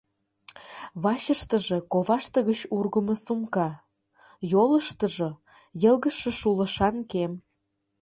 [1.03, 3.69] Вачыштыже коваште гыч ургымо сумка,
[4.51, 5.29] йолыштыжо–
[5.81, 7.31] йылгыжше шулышан кем.